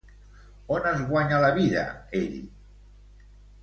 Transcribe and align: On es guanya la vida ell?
On 0.77 0.87
es 0.93 1.03
guanya 1.11 1.43
la 1.45 1.53
vida 1.59 1.87
ell? 2.25 2.37